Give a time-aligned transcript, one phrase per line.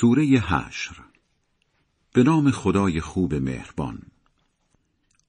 [0.00, 0.96] سوره حشر
[2.12, 4.02] به نام خدای خوب مهربان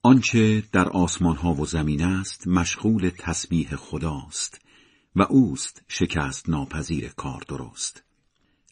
[0.04, 4.62] آنچه در آسمان ها و زمین است مشغول تسبیح خداست
[5.16, 8.04] و اوست شکست ناپذیر کار درست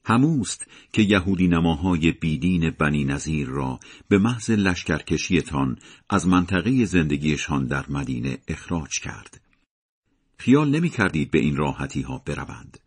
[0.06, 5.78] هموست که یهودی نماهای بیدین بنی نظیر را به محض لشکرکشیتان
[6.10, 9.42] از منطقه زندگیشان در مدینه اخراج کرد.
[10.38, 12.80] خیال نمی کردید به این راحتی ها بروند.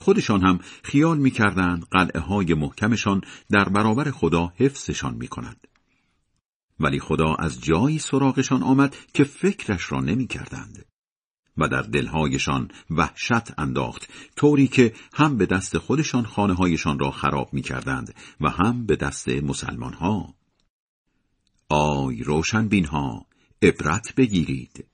[0.00, 3.20] خودشان هم خیال می کردند قلعه های محکمشان
[3.50, 5.66] در برابر خدا حفظشان می کند.
[6.80, 10.84] ولی خدا از جایی سراغشان آمد که فکرش را نمی کردند.
[11.56, 17.54] و در دلهایشان وحشت انداخت طوری که هم به دست خودشان خانه هایشان را خراب
[17.54, 20.34] می کردند و هم به دست مسلمان ها.
[21.68, 23.26] آی روشن بین ها
[23.62, 24.86] عبرت بگیرید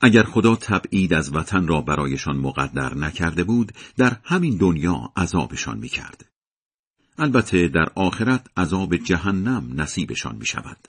[0.00, 5.88] اگر خدا تبعید از وطن را برایشان مقدر نکرده بود در همین دنیا عذابشان می
[5.88, 6.24] کرد.
[7.18, 10.88] البته در آخرت عذاب جهنم نصیبشان می شود.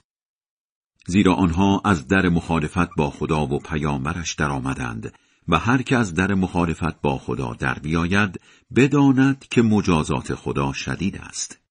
[1.08, 5.13] زیرا آنها از در مخالفت با خدا و پیامبرش درآمدند
[5.47, 8.41] و هر که از در مخالفت با خدا در بیاید
[8.75, 11.66] بداند که مجازات خدا شدید است.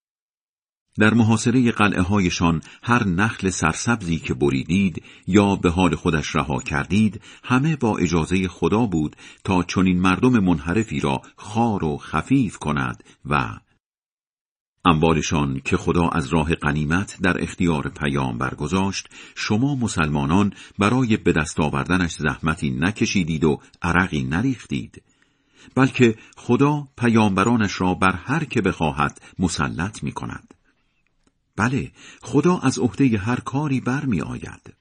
[0.99, 7.21] در محاصره قلعه هایشان هر نخل سرسبزی که بریدید یا به حال خودش رها کردید
[7.43, 13.49] همه با اجازه خدا بود تا چنین مردم منحرفی را خار و خفیف کند و
[14.85, 21.59] اموالشان که خدا از راه قنیمت در اختیار پیام برگذاشت شما مسلمانان برای به دست
[21.59, 25.03] آوردنش زحمتی نکشیدید و عرقی نریختید
[25.75, 30.46] بلکه خدا پیامبرانش را بر هر که بخواهد مسلط می کند
[31.57, 31.91] بله
[32.21, 34.73] خدا از عهده هر کاری برمی آید.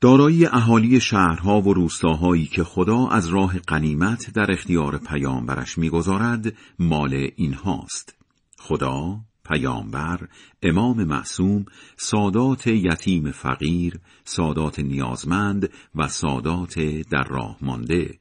[0.00, 7.30] دارایی اهالی شهرها و روستاهایی که خدا از راه قنیمت در اختیار پیامبرش می‌گذارد مال
[7.36, 8.14] اینهاست.
[8.58, 10.28] خدا، پیامبر،
[10.62, 11.64] امام معصوم،
[11.96, 16.78] سادات یتیم فقیر، سادات نیازمند و سادات
[17.10, 18.18] در راه مانده.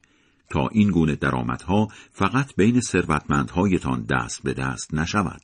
[0.50, 5.42] تا این گونه درآمدها فقط بین ثروتمندهایتان دست به دست نشود.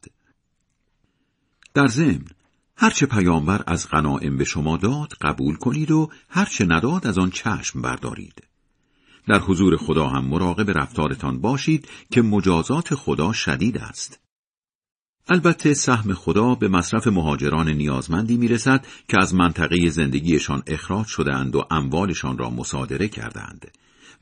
[1.75, 2.25] در ضمن
[2.77, 7.81] هرچه پیامبر از غنائم به شما داد قبول کنید و هرچه نداد از آن چشم
[7.81, 8.43] بردارید.
[9.27, 14.19] در حضور خدا هم مراقب رفتارتان باشید که مجازات خدا شدید است.
[15.29, 21.65] البته سهم خدا به مصرف مهاجران نیازمندی می‌رسد که از منطقه زندگیشان اخراج شدهاند و
[21.71, 23.71] اموالشان را مصادره کردند.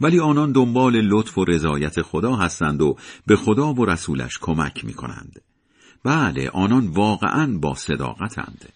[0.02, 2.98] ولی آنان دنبال لطف و رضایت خدا هستند و
[3.28, 5.42] به خدا و رسولش کمک می کنند.
[6.04, 8.74] بله آنان واقعا با صداقتند.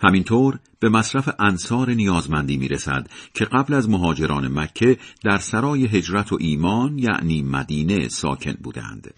[0.00, 6.32] همینطور به مصرف انصار نیازمندی می رسد که قبل از مهاجران مکه در سرای هجرت
[6.32, 9.14] و ایمان یعنی مدینه ساکن بودند.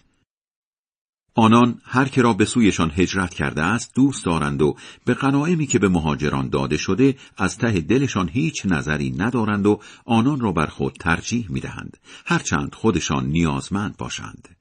[1.35, 5.79] آنان هر که را به سویشان هجرت کرده است دوست دارند و به قناعمی که
[5.79, 10.93] به مهاجران داده شده از ته دلشان هیچ نظری ندارند و آنان را بر خود
[11.01, 11.97] ترجیح می دهند
[12.27, 14.56] هرچند خودشان نیازمند باشند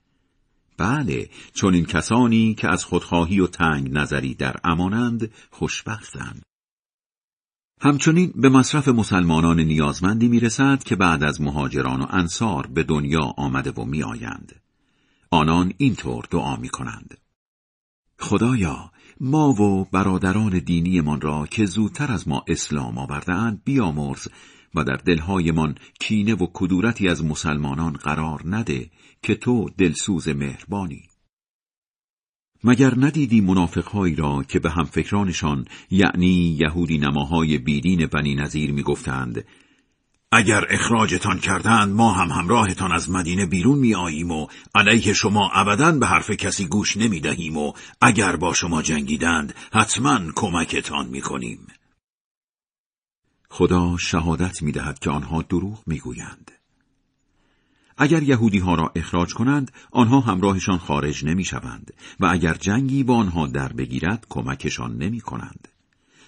[0.77, 6.41] بله چون این کسانی که از خودخواهی و تنگ نظری در امانند خوشبختند
[7.81, 13.71] همچنین به مصرف مسلمانان نیازمندی می‌رسد که بعد از مهاجران و انصار به دنیا آمده
[13.71, 14.61] و میآیند.
[15.31, 17.17] آنان اینطور دعا می کنند.
[18.19, 24.27] خدایا ما و برادران دینیمان را که زودتر از ما اسلام آوردهاند بیامرز
[24.75, 28.89] و در دلهایمان کینه و کدورتی از مسلمانان قرار نده
[29.21, 31.03] که تو دلسوز مهربانی.
[32.63, 39.45] مگر ندیدی منافقهایی را که به همفکرانشان یعنی یهودی نماهای بیدین بنی نظیر می‌گفتند
[40.37, 45.91] اگر اخراجتان کردند ما هم همراهتان از مدینه بیرون می آییم و علیه شما ابدا
[45.91, 51.67] به حرف کسی گوش نمی دهیم و اگر با شما جنگیدند حتما کمکتان می کنیم.
[53.49, 56.51] خدا شهادت می دهد که آنها دروغ می گویند.
[57.97, 63.15] اگر یهودی ها را اخراج کنند آنها همراهشان خارج نمی شوند و اگر جنگی با
[63.15, 65.67] آنها در بگیرد کمکشان نمی کنند.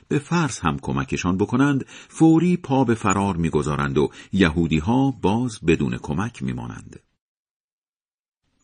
[0.08, 5.98] به فرض هم کمکشان بکنند فوری پا به فرار می‌گذارند و یهودی ها باز بدون
[5.98, 7.00] کمک میمانند.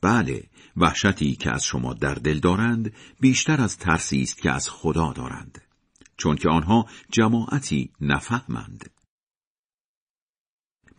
[0.01, 0.43] بله
[0.77, 5.61] وحشتی که از شما در دل دارند بیشتر از ترسی است که از خدا دارند
[6.17, 8.89] چون که آنها جماعتی نفهمند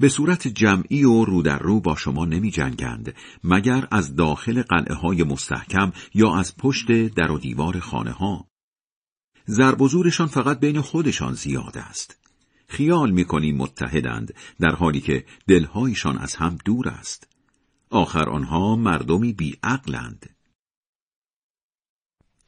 [0.00, 3.14] به صورت جمعی و رو در رو با شما نمی جنگند
[3.44, 8.48] مگر از داخل قلعه های مستحکم یا از پشت در و دیوار خانه ها
[9.48, 12.16] ضرب و زورشان فقط بین خودشان زیاد است.
[12.68, 17.28] خیال می‌کنی متحدند در حالی که دلهایشان از هم دور است.
[17.90, 20.34] آخر آنها مردمی بیعقلند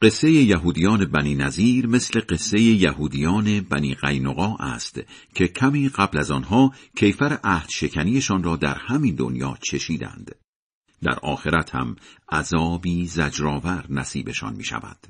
[0.01, 4.99] قصه یهودیان بنی نظیر مثل قصه یهودیان بنی قینقا است
[5.35, 10.35] که کمی قبل از آنها کیفر عهد شکنیشان را در همین دنیا چشیدند.
[11.03, 11.95] در آخرت هم
[12.31, 15.07] عذابی زجرآور نصیبشان می شود.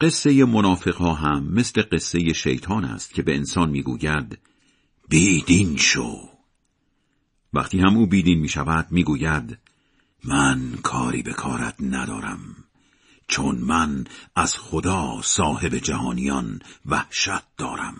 [0.00, 4.38] قصه منافقها هم مثل قصه شیطان است که به انسان می‌گوید
[5.08, 6.28] بیدین شو.
[7.52, 9.58] وقتی هم او بیدین می شود می گوید
[10.24, 12.38] من کاری به کارت ندارم
[13.28, 14.04] چون من
[14.36, 17.96] از خدا صاحب جهانیان وحشت دارم.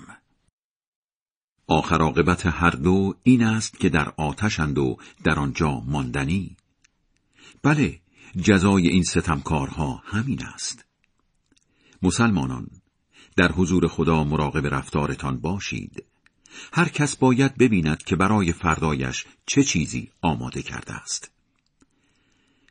[1.66, 6.56] آخر عاقبت هر دو این است که در آتشند و در آنجا ماندنی.
[7.62, 8.00] بله
[8.42, 10.84] جزای این ستمکارها همین است.
[12.04, 12.66] مسلمانان
[13.36, 16.04] در حضور خدا مراقب رفتارتان باشید
[16.72, 21.30] هر کس باید ببیند که برای فردایش چه چیزی آماده کرده است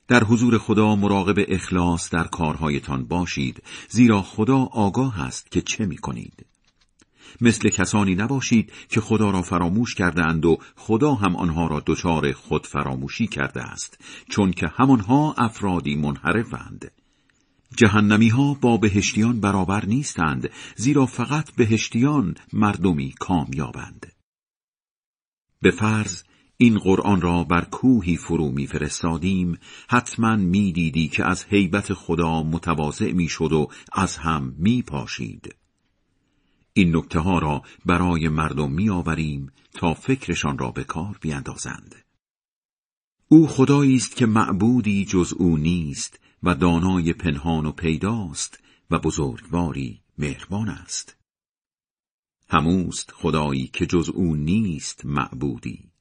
[0.07, 5.97] در حضور خدا مراقب اخلاص در کارهایتان باشید زیرا خدا آگاه است که چه می
[5.97, 6.45] کنید.
[7.41, 12.31] مثل کسانی نباشید که خدا را فراموش کرده اند و خدا هم آنها را دچار
[12.31, 13.97] خود فراموشی کرده است
[14.29, 16.91] چون که همانها افرادی منحرفند.
[17.77, 24.11] جهنمی ها با بهشتیان برابر نیستند زیرا فقط بهشتیان مردمی کامیابند.
[25.61, 26.23] به فرض
[26.57, 29.57] این قرآن را بر کوهی فرو میفرستادیم
[29.89, 35.55] حتما می‌دیدی که از هیبت خدا متواضع می‌شد و از هم میپاشید
[36.73, 41.95] این نکته ها را برای مردم میآوریم تا فکرشان را به کار بیندازند
[43.27, 48.59] او خدایی است که معبودی جز او نیست و دانای پنهان و پیداست
[48.91, 51.17] و بزرگواری مهربان است.
[52.49, 55.91] هموست خدایی که جز او نیست معبودی.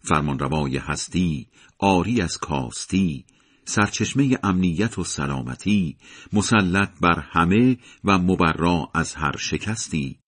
[0.00, 1.48] فرمانروای هستی
[1.78, 3.24] آری از کاستی
[3.64, 5.96] سرچشمه امنیت و سلامتی
[6.32, 10.18] مسلط بر همه و مبرا از هر شکستی.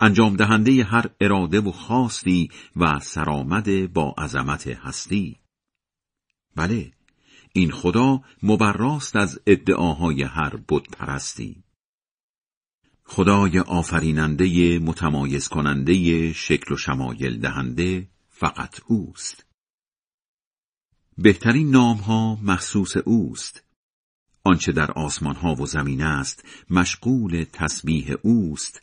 [0.00, 5.36] انجام دهنده هر اراده و خواستی و سرآمد با عظمت هستی.
[6.56, 6.92] بله
[7.52, 11.64] این خدا مبراست از ادعاهای هر بت پرستی
[13.12, 19.44] خدای آفریننده متمایز کننده شکل و شمایل دهنده فقط اوست.
[21.18, 23.64] بهترین نام ها مخصوص اوست.
[24.44, 28.82] آنچه در آسمان ها و زمین است مشغول تسبیح اوست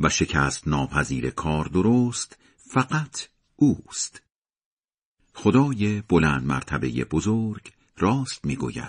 [0.00, 4.22] و شکست ناپذیر کار درست فقط اوست.
[5.34, 8.76] خدای بلند مرتبه بزرگ راست می‌گوید.